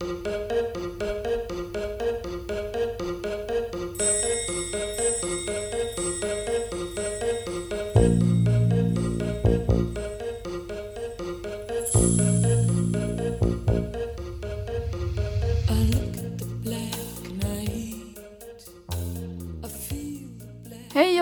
[0.00, 0.06] Hej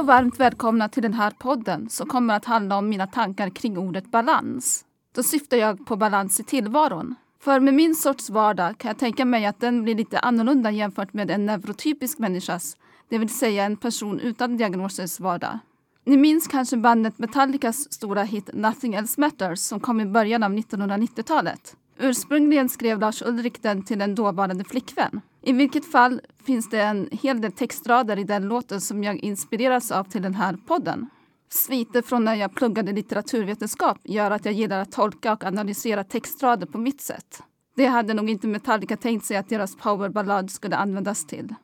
[0.00, 3.78] och varmt välkomna till den här podden som kommer att handla om mina tankar kring
[3.78, 4.84] ordet balans.
[5.14, 7.14] Då syftar jag på balans i tillvaron.
[7.40, 11.12] För med min sorts vardag kan jag tänka mig att den blir lite annorlunda jämfört
[11.12, 12.76] med en neurotypisk människas,
[13.08, 15.58] det vill säga en person utan diagnosers vardag.
[16.04, 20.52] Ni minns kanske bandet Metallicas stora hit Nothing Else Matters som kom i början av
[20.52, 21.76] 1990-talet.
[21.98, 25.20] Ursprungligen skrev Lars Ulrik den till en dåvarande flickvän.
[25.42, 29.90] I vilket fall finns det en hel del textrader i den låten som jag inspireras
[29.90, 31.08] av till den här podden.
[31.48, 36.66] Sviter från när jag pluggade litteraturvetenskap gör att jag gillar att tolka och analysera textrader
[36.66, 37.42] på mitt sätt.
[37.76, 41.54] Det hade nog inte Metallica tänkt sig att deras powerballad skulle användas till.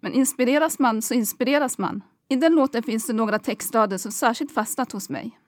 [0.00, 2.02] Men inspireras man så inspireras man.
[2.28, 5.38] I den låten finns det några textrader som särskilt fastnat hos mig.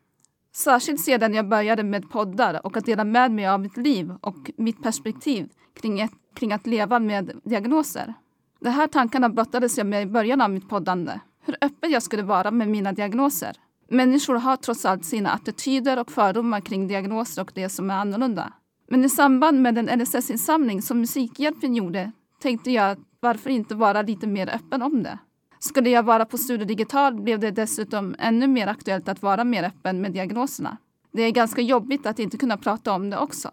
[0.54, 4.50] Särskilt sedan jag började med poddar och att dela med mig av mitt liv och
[4.56, 5.48] mitt perspektiv
[5.80, 8.14] kring, ett, kring att leva med diagnoser.
[8.60, 11.20] De här tankarna brottades jag med i början av mitt poddande.
[11.40, 13.56] Hur öppen jag skulle vara med mina diagnoser.
[13.88, 18.52] Människor har trots allt sina attityder och fördomar kring diagnoser och det som är annorlunda.
[18.88, 24.26] Men i samband med den LSS-insamling som Musikhjälpen gjorde tänkte jag varför inte vara lite
[24.26, 25.18] mer öppen om det.
[25.58, 29.64] Skulle jag vara på Studio Digital blev det dessutom ännu mer aktuellt att vara mer
[29.64, 30.76] öppen med diagnoserna.
[31.12, 33.50] Det är ganska jobbigt att inte kunna prata om det också.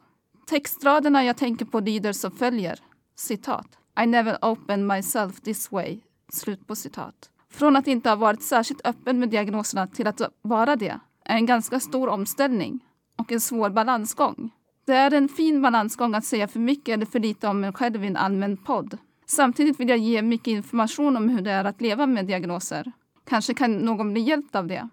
[0.47, 2.79] Textraderna jag tänker på lyder som följer.
[3.16, 3.67] Citat.
[4.03, 5.99] I never opened myself this way.
[6.31, 7.30] Slut på citat.
[7.52, 11.45] Från att inte ha varit särskilt öppen med diagnoserna till att vara det är en
[11.45, 12.80] ganska stor omställning
[13.17, 14.52] och en svår balansgång.
[14.85, 18.03] Det är en fin balansgång att säga för mycket eller för lite om mig själv
[18.03, 18.97] i en allmän podd.
[19.25, 22.91] Samtidigt vill jag ge mycket information om hur det är att leva med diagnoser.
[23.25, 24.89] Kanske kan någon bli hjälpt av det.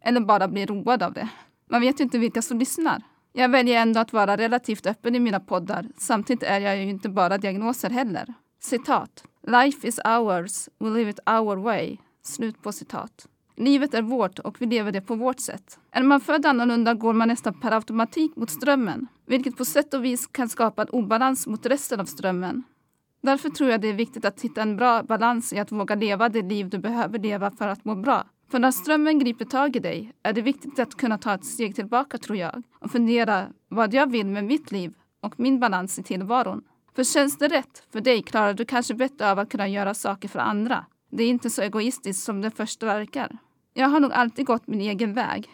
[0.00, 1.28] Eller bara bli road av det.
[1.70, 3.02] Man vet ju inte vilka som lyssnar.
[3.32, 5.86] Jag väljer ändå att vara relativt öppen i mina poddar.
[5.96, 8.34] Samtidigt är jag ju inte bara diagnoser heller.
[8.60, 9.24] Citat.
[9.46, 11.96] Life is ours, we live it our way.
[12.22, 13.26] Slut på citat.
[13.56, 15.78] Livet är vårt och vi lever det på vårt sätt.
[15.90, 20.04] Är man född annorlunda går man nästan per automatik mot strömmen, vilket på sätt och
[20.04, 22.62] vis kan skapa en obalans mot resten av strömmen.
[23.22, 26.28] Därför tror jag det är viktigt att hitta en bra balans i att våga leva
[26.28, 28.24] det liv du behöver leva för att må bra.
[28.50, 31.74] För när strömmen griper tag i dig är det viktigt att kunna ta ett steg
[31.74, 36.02] tillbaka tror jag och fundera vad jag vill med mitt liv och min balans i
[36.02, 36.62] tillvaron.
[36.94, 40.28] För känns det rätt för dig klarar du kanske bättre av att kunna göra saker
[40.28, 40.86] för andra.
[41.10, 43.38] Det är inte så egoistiskt som det första verkar.
[43.74, 45.48] Jag har nog alltid gått min egen väg.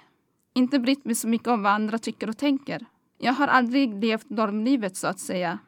[0.55, 2.87] Inte brytt mig så mycket om vad andra tycker och tänker.
[3.19, 5.59] Jag har aldrig levt normlivet så att säga.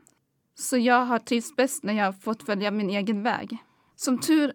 [0.54, 3.58] Så jag har trivts bäst när jag fått följa min egen väg.
[3.96, 4.52] Som tur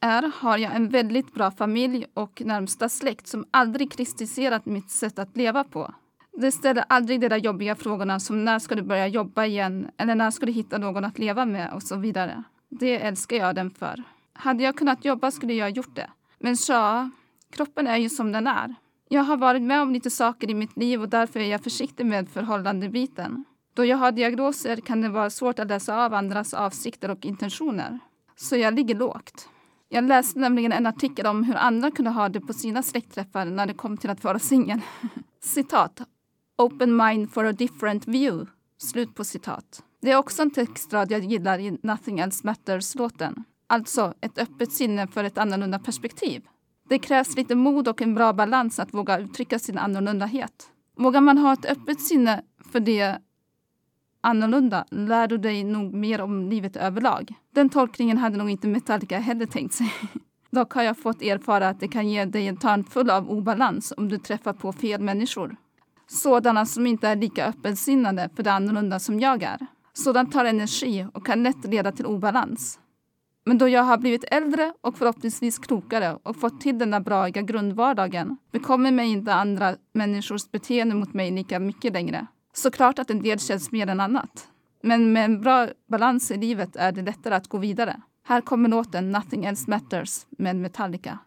[0.00, 5.18] är har jag en väldigt bra familj och närmsta släkt som aldrig kritiserat mitt sätt
[5.18, 5.94] att leva på.
[6.36, 10.14] Det ställer aldrig de där jobbiga frågorna som när ska du börja jobba igen eller
[10.14, 12.42] när ska du hitta någon att leva med och så vidare.
[12.68, 14.02] Det älskar jag den för.
[14.32, 16.10] Hade jag kunnat jobba skulle jag gjort det.
[16.38, 17.10] Men så,
[17.50, 18.74] kroppen är ju som den är.
[19.08, 22.06] Jag har varit med om lite saker i mitt liv och därför är jag försiktig
[22.06, 23.44] med förhållandebiten.
[23.74, 27.98] Då jag har diagnoser kan det vara svårt att läsa av andras avsikter och intentioner.
[28.36, 29.48] Så jag ligger lågt.
[29.88, 33.66] Jag läste nämligen en artikel om hur andra kunde ha det på sina släktträffar när
[33.66, 34.80] det kom till att vara singel.
[35.40, 36.02] Citat.
[36.58, 38.50] Open mind for a different view.
[38.78, 39.82] Slut på citat.
[40.02, 43.44] Det är också en textrad jag gillar i Nothing Else Matters-låten.
[43.66, 46.42] Alltså ett öppet sinne för ett annorlunda perspektiv.
[46.88, 50.70] Det krävs lite mod och en bra balans att våga uttrycka sin annorlundahet.
[50.96, 52.42] Vågar man ha ett öppet sinne
[52.72, 53.18] för det
[54.20, 57.34] annorlunda lär du dig nog mer om livet överlag.
[57.54, 59.92] Den tolkningen hade nog inte Metallica heller tänkt sig.
[60.50, 63.92] Dock har jag fått erfara att det kan ge dig en törn full av obalans
[63.96, 65.56] om du träffar på fel människor.
[66.06, 69.66] Sådana som inte är lika öppensinnade för det annorlunda som jag är.
[69.92, 72.78] Sådant tar energi och kan lätt leda till obalans.
[73.44, 77.42] Men då jag har blivit äldre och förhoppningsvis klokare och fått till den där braiga
[77.42, 82.26] grundvardagen bekommer mig inte andra människors beteende mot mig lika mycket längre.
[82.52, 84.48] Såklart att en del känns mer än annat.
[84.82, 88.02] Men med en bra balans i livet är det lättare att gå vidare.
[88.24, 91.18] Här kommer låten Nothing Else Matters med Metallica.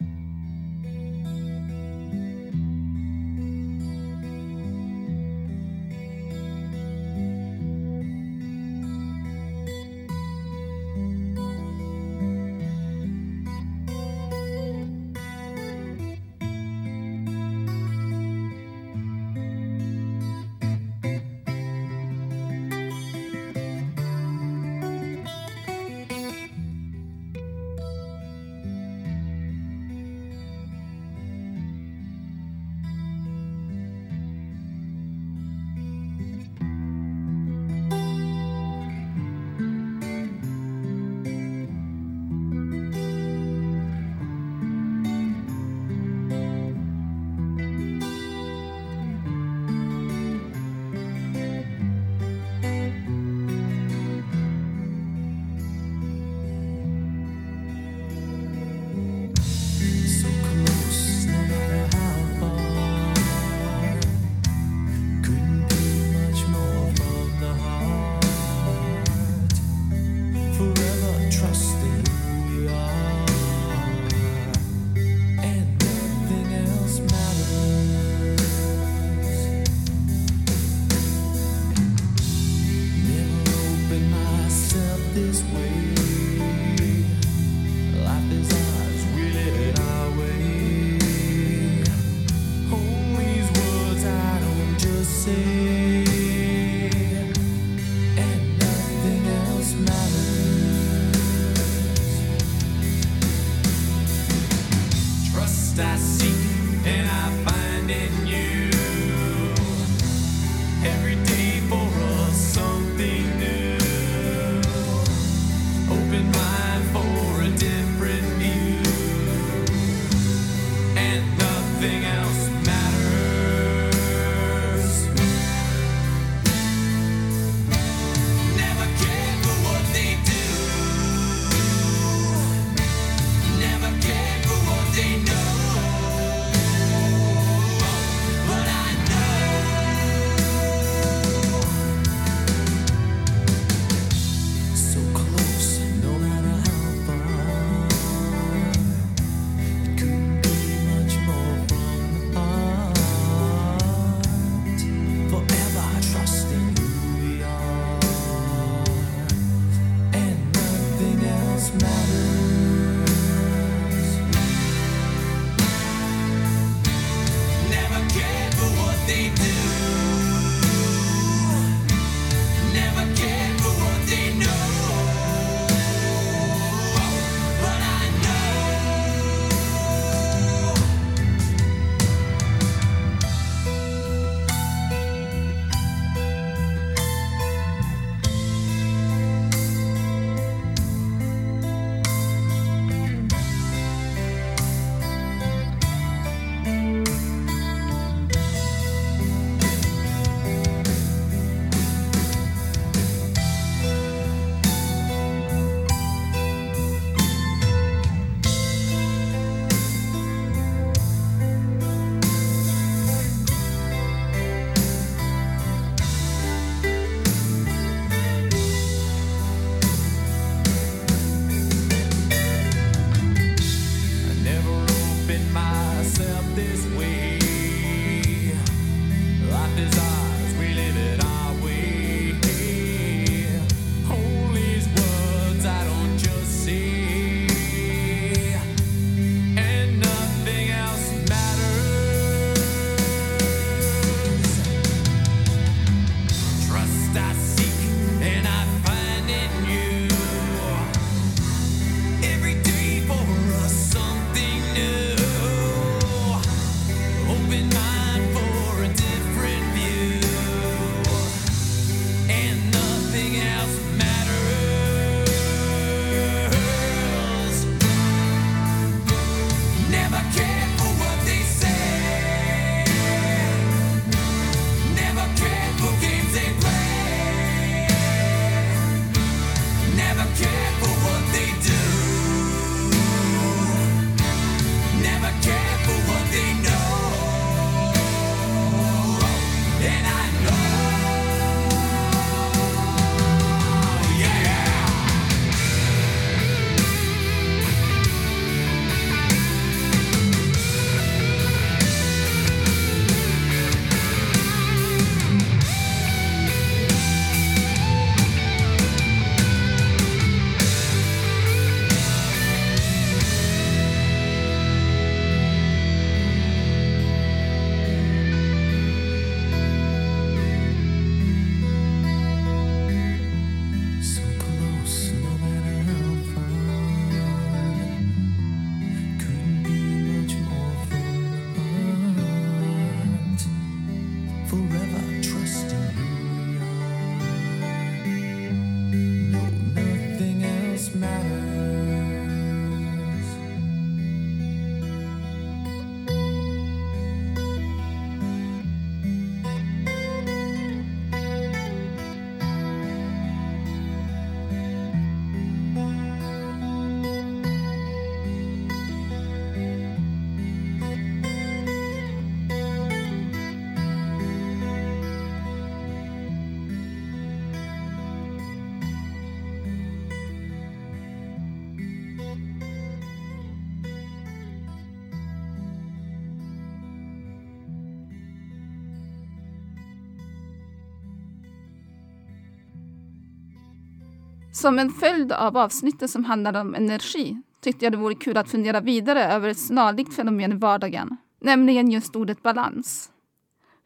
[384.56, 388.50] Som en följd av avsnittet som handlade om energi tyckte jag det vore kul att
[388.50, 393.10] fundera vidare över ett snarlikt fenomen i vardagen, nämligen just ordet balans.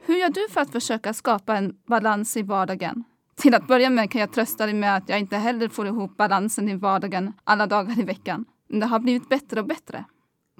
[0.06, 3.04] Hur gör du för att försöka skapa en balans i vardagen?
[3.36, 6.16] Till att börja med kan jag trösta dig med att jag inte heller får ihop
[6.16, 8.44] balansen i vardagen alla dagar i veckan.
[8.68, 10.04] Men det har blivit bättre och bättre.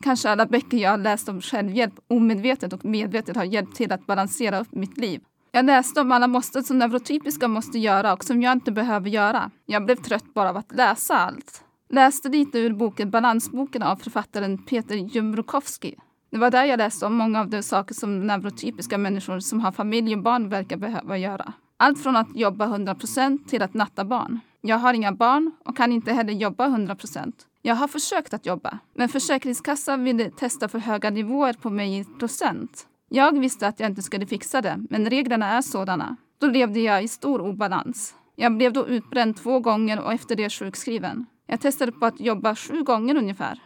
[0.03, 4.07] Kanske alla böcker jag har läst om självhjälp omedvetet och medvetet har hjälpt till att
[4.07, 5.21] balansera upp mitt liv.
[5.53, 9.51] Jag läste om alla måsten som neurotypiska måste göra och som jag inte behöver göra.
[9.67, 11.65] Jag blev trött bara av att läsa allt.
[11.89, 15.95] Läste lite ur boken Balansboken av författaren Peter Jumrokowski.
[16.31, 19.73] Det var där jag läste om många av de saker som neurotypiska människor som har
[19.73, 21.53] familj och barn verkar behöva göra.
[21.77, 24.41] Allt från att jobba 100% till att natta barn.
[24.61, 27.33] Jag har inga barn och kan inte heller jobba 100%.
[27.63, 32.05] Jag har försökt att jobba, men Försäkringskassan ville testa för höga nivåer på mig i
[32.05, 32.87] procent.
[33.13, 36.17] Jag visste att jag inte skulle fixa det, men reglerna är sådana.
[36.39, 38.15] Då levde jag i stor obalans.
[38.37, 41.27] Jag blev då utbränd två gånger och efter det sjukskriven.
[41.47, 43.63] Jag testade på att jobba sju gånger ungefär.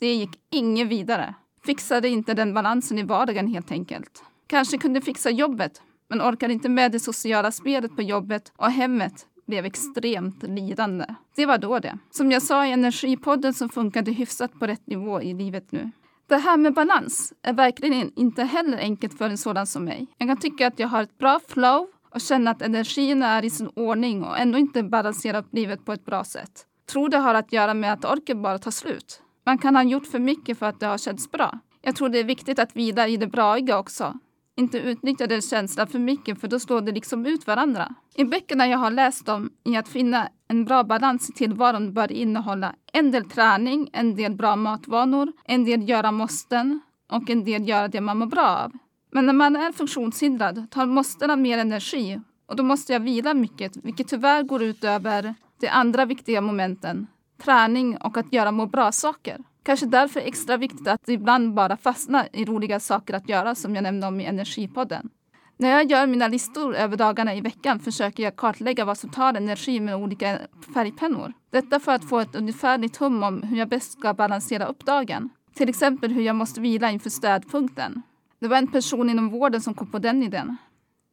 [0.00, 1.34] Det gick inget vidare.
[1.64, 4.24] Fixade inte den balansen i vardagen helt enkelt.
[4.46, 9.26] Kanske kunde fixa jobbet, men orkade inte med det sociala spelet på jobbet och hemmet
[9.46, 11.04] blev extremt lidande.
[11.36, 11.98] Det var då det.
[12.10, 15.90] Som jag sa i Energipodden så funkade hyfsat på rätt nivå i livet nu.
[16.32, 20.06] Det här med balans är verkligen inte heller enkelt för en sådan som mig.
[20.18, 23.50] Jag kan tycka att jag har ett bra flow och känna att energin är i
[23.50, 26.66] sin ordning och ändå inte balansera upp livet på ett bra sätt.
[26.92, 29.22] Tror det har att göra med att orken bara tar slut.
[29.46, 31.58] Man kan ha gjort för mycket för att det har känts bra.
[31.82, 34.18] Jag tror det är viktigt att vila i det braiga också.
[34.56, 37.94] Inte utnyttja den känslan för mycket för då slår det liksom ut varandra.
[38.14, 42.12] I böckerna jag har läst om i att finna en bra balans i tillvaron bör
[42.12, 46.80] innehålla en del träning, en del bra matvanor, en del göra måsten
[47.10, 48.72] och en del göra det man mår bra av.
[49.12, 53.76] Men när man är funktionshindrad tar måstena mer energi och då måste jag vila mycket,
[53.76, 57.06] vilket tyvärr går ut över de andra viktiga momenten,
[57.44, 59.38] träning och att göra må bra-saker.
[59.62, 63.54] Kanske därför är det extra viktigt att ibland bara fastna i roliga saker att göra
[63.54, 65.10] som jag nämnde om i Energipodden.
[65.56, 69.34] När jag gör mina listor över dagarna i veckan försöker jag kartlägga vad som tar
[69.34, 70.38] energi med olika
[70.74, 71.32] färgpennor.
[71.50, 75.30] Detta för att få ett ungefärligt hum om hur jag bäst ska balansera upp dagen.
[75.54, 78.02] Till exempel hur jag måste vila inför städpunkten.
[78.40, 80.56] Det var en person inom vården som kom på den idén.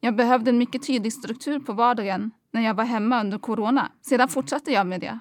[0.00, 3.88] Jag behövde en mycket tydlig struktur på vardagen när jag var hemma under corona.
[4.02, 5.18] Sedan fortsatte jag med det.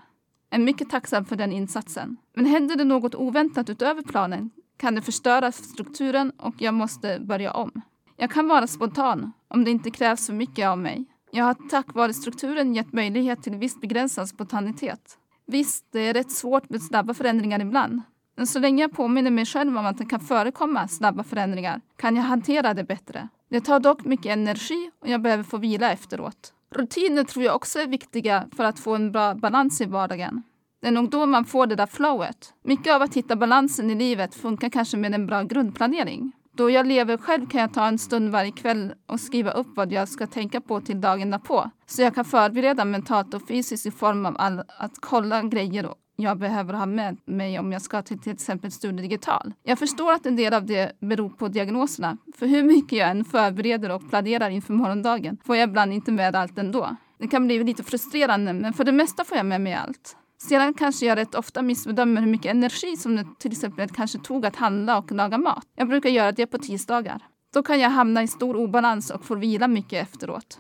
[0.50, 2.18] Är mycket tacksam för den insatsen.
[2.36, 7.51] Men händer det något oväntat utöver planen kan det förstöra strukturen och jag måste börja
[7.51, 7.82] om.
[8.18, 11.06] Jag kan vara spontan om det inte krävs för mycket av mig.
[11.32, 15.18] Jag har tack vare strukturen gett möjlighet till viss begränsad spontanitet.
[15.48, 18.01] Visst, det är rätt svårt med snabba förändringar ibland.
[18.38, 22.15] Men så länge jag påminner mig själv om att det kan förekomma snabba förändringar kan
[22.15, 23.27] jag hantera det bättre.
[23.50, 26.53] Det tar dock mycket energi och jag behöver få vila efteråt.
[26.75, 30.43] Rutiner tror jag också är viktiga för att få en bra balans i vardagen.
[30.81, 32.53] Det är nog då man får det där flowet.
[32.63, 36.31] Mycket av att hitta balansen i livet funkar kanske med en bra grundplanering.
[36.57, 39.91] Då jag lever själv kan jag ta en stund varje kväll och skriva upp vad
[39.91, 41.71] jag ska tänka på till dagen därpå.
[41.85, 45.85] Så jag kan förbereda mentalt och fysiskt i form av all, att kolla grejer
[46.21, 49.53] jag behöver ha med mig om jag ska till till exempel Studio Digital.
[49.63, 52.17] Jag förstår att en del av det beror på diagnoserna.
[52.35, 56.35] För hur mycket jag än förbereder och planerar inför morgondagen får jag ibland inte med
[56.35, 56.95] allt ändå.
[57.17, 60.15] Det kan bli lite frustrerande men för det mesta får jag med mig allt.
[60.41, 64.45] Sedan kanske jag rätt ofta missbedömer hur mycket energi som det till exempel kanske tog
[64.45, 65.65] att handla och laga mat.
[65.75, 67.21] Jag brukar göra det på tisdagar.
[67.53, 70.59] Då kan jag hamna i stor obalans och får vila mycket efteråt.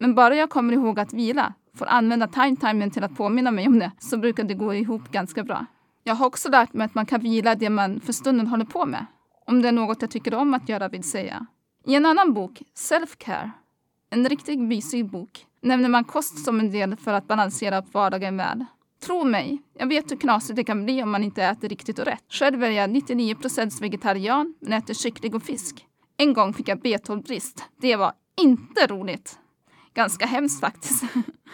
[0.00, 3.78] Men bara jag kommer ihåg att vila, får använda time-timen till att påminna mig om
[3.78, 5.66] det, så brukar det gå ihop ganska bra.
[6.04, 8.86] Jag har också lärt mig att man kan vila det man för stunden håller på
[8.86, 9.06] med.
[9.46, 11.46] Om det är något jag tycker om att göra vill säga.
[11.84, 13.50] I en annan bok, Self-Care,
[14.10, 18.36] en riktigt mysig bok, nämner man kost som en del för att balansera upp vardagen
[18.36, 18.64] väl.
[19.06, 22.04] Tro mig, jag vet hur knasigt det kan bli om man inte äter riktigt och
[22.04, 22.24] rätt.
[22.28, 23.36] Själv är jag 99
[23.80, 25.86] vegetarian men äter kyckling och fisk.
[26.16, 27.64] En gång fick jag B12-brist.
[27.80, 29.38] Det var inte roligt.
[29.98, 31.04] Ganska hemskt faktiskt.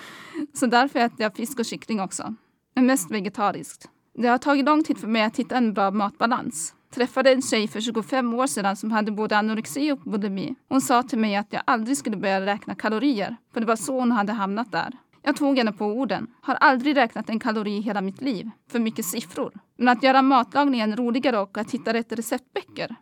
[0.55, 2.35] Så därför äter jag fisk och kyckling också.
[2.75, 3.89] Men mest vegetariskt.
[4.15, 6.75] Det har tagit lång tid för mig att hitta en bra matbalans.
[6.95, 10.55] Träffade en tjej för 25 år sedan som hade både anorexi och bulimi.
[10.69, 14.01] Hon sa till mig att jag aldrig skulle börja räkna kalorier, för det var så
[14.01, 14.93] hon hade hamnat där.
[15.23, 16.27] Jag tog henne på orden.
[16.41, 18.51] Har aldrig räknat en kalori i hela mitt liv.
[18.71, 19.53] För mycket siffror.
[19.77, 22.97] Men att göra matlagningen roligare och att hitta rätt receptböcker.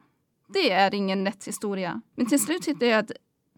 [0.48, 2.00] Det är ingen lätt historia.
[2.16, 3.10] Men till slut hittade jag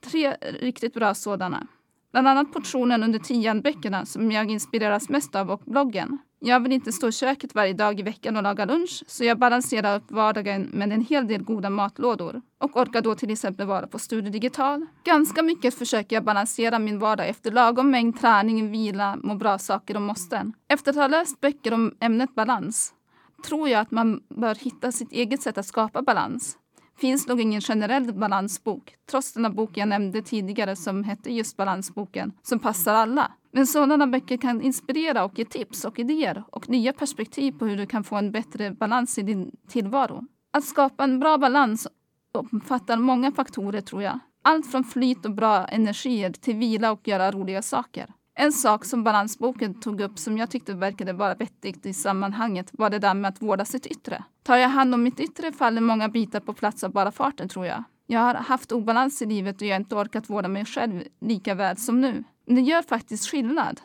[0.05, 1.67] tre riktigt bra sådana.
[2.13, 6.19] Bland annat portionen under tian-böckerna som jag inspireras mest av och bloggen.
[6.39, 9.39] Jag vill inte stå i köket varje dag i veckan och laga lunch, så jag
[9.39, 13.87] balanserar upp vardagen med en hel del goda matlådor och orkar då till exempel vara
[13.87, 14.87] på Studio Digital.
[15.05, 20.03] Ganska mycket försöker jag balansera min vardag efter lagom mängd träning, vila, må bra-saker och
[20.03, 20.53] måsten.
[20.69, 22.95] Efter att ha läst böcker om ämnet balans
[23.47, 26.59] tror jag att man bör hitta sitt eget sätt att skapa balans
[26.97, 32.33] finns nog ingen generell balansbok, trots den bok jag nämnde tidigare som hette just Balansboken,
[32.43, 33.33] som passar alla.
[33.53, 37.77] Men sådana böcker kan inspirera och ge tips och idéer och nya perspektiv på hur
[37.77, 40.25] du kan få en bättre balans i din tillvaro.
[40.53, 41.89] Att skapa en bra balans
[42.35, 44.19] omfattar många faktorer tror jag.
[44.43, 48.11] Allt från flyt och bra energier till vila och göra roliga saker.
[48.37, 52.91] En sak som balansboken tog upp som jag tyckte verkade vara vettigt i sammanhanget var
[52.91, 54.25] det där med att vårda sitt yttre.
[54.43, 57.67] Tar jag hand om mitt yttre faller många bitar på plats av bara farten tror
[57.67, 57.85] jag.
[58.07, 61.55] Jag har haft obalans i livet och jag har inte orkat vårda mig själv lika
[61.55, 62.25] väl som nu.
[62.47, 63.81] Men det gör faktiskt skillnad.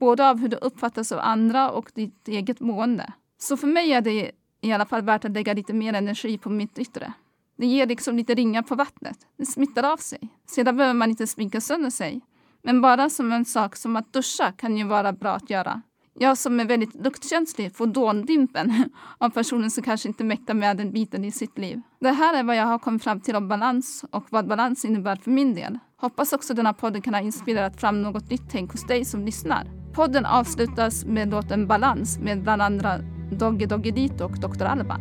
[0.00, 3.12] Både av hur det uppfattas av andra och ditt eget mående.
[3.38, 4.30] Så för mig är det
[4.60, 7.12] i alla fall värt att lägga lite mer energi på mitt yttre.
[7.56, 9.16] Det ger liksom lite ringar på vattnet.
[9.36, 10.18] Det smittar av sig.
[10.46, 12.20] Sedan behöver man inte sminka sönder sig.
[12.62, 15.82] Men bara som en sak som att duscha kan ju vara bra att göra.
[16.14, 20.92] Jag som är väldigt luktkänslig får dåndimpen av personer som kanske inte mäktar med den
[20.92, 21.80] biten i sitt liv.
[22.00, 25.16] Det här är vad jag har kommit fram till om balans och vad balans innebär
[25.16, 25.78] för min del.
[25.96, 29.24] Hoppas också den här podden kan ha inspirerat fram något nytt tänk hos dig som
[29.24, 29.66] lyssnar.
[29.94, 32.98] Podden avslutas med låten Balans med bland andra
[33.38, 34.64] Dogge Doggelito och Dr.
[34.64, 35.00] Alban.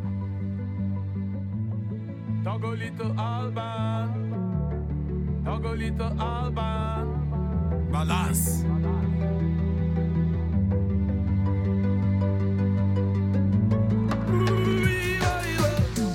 [2.45, 4.31] Doggelito Alban.
[5.45, 7.20] Doggelito Alban.
[7.91, 8.63] Balans.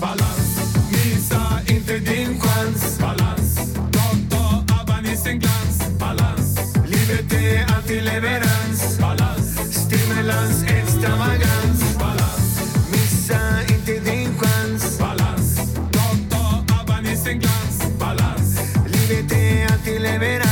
[0.00, 2.98] Balans, missa inte din chans.
[2.98, 4.74] Balans, Dr.
[4.78, 5.98] Alban i sin glans.
[5.98, 8.98] Balans, livet är alltid leverans.
[9.00, 11.98] Balans, stimulans, extravagans.
[11.98, 12.60] Balans,
[12.92, 14.98] missa inte din chans.
[14.98, 15.56] Balans,
[15.92, 16.74] Dr.
[16.78, 17.98] Alban i sin glans.
[17.98, 20.45] Balans, livet är alltid leverans.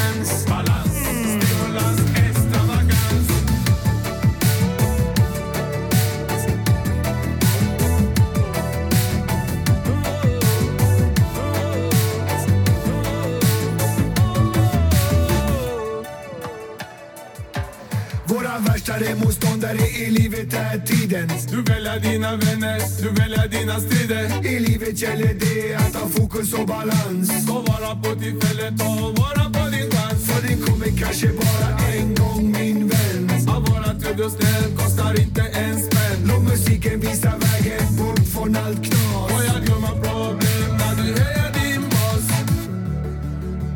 [19.65, 24.47] Motståndare i livet är tiden Du väljer dina vänner, du väljer dina strider.
[24.47, 29.45] I livet gäller det att ha fokus och balans Och vara på tillfället och vara
[29.45, 30.27] på din chans.
[30.27, 35.21] För den kommer kanske bara en gång min vän Att vara trevlig och snäll kostar
[35.21, 36.19] inte en spänn.
[36.29, 41.51] Låt musiken visa vägen bort från allt knas Och jag glömmer problem när du höjer
[41.61, 42.27] din bas.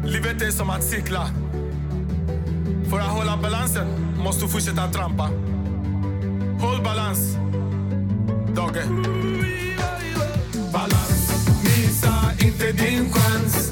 [0.04, 1.30] Livet är som att cykla.
[2.90, 3.86] För att hålla balansen
[4.24, 5.30] måste du fortsätta trampa.
[6.88, 7.36] Balans.
[8.54, 8.82] Dogge.
[10.72, 13.70] Balans, missa inte din chans.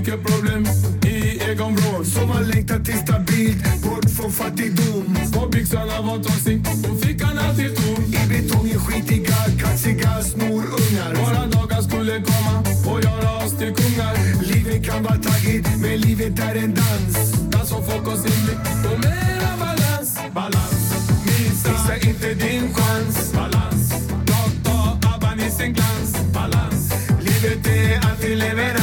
[0.00, 0.64] Mycket problem
[1.06, 2.04] i egen vrå.
[2.04, 6.60] Så man längtar till stabilt, bort från fattigdom På byxorna var toxic
[6.90, 8.04] och fickan alltid tom.
[8.04, 12.56] I betongen skitiga, kaxiga snorungar Våra dagar skulle komma
[12.92, 14.14] och göra oss till kungar.
[14.42, 18.92] Livet kan vara taggigt, men livet är en dans Dans som folk oss in blick
[18.92, 20.18] och mera balans.
[20.34, 20.82] Balans,
[21.24, 23.90] missa Missa inte din chans balans.
[24.64, 26.32] ta ta, i sin glans.
[26.34, 28.79] Balans, Livet är alltid leverans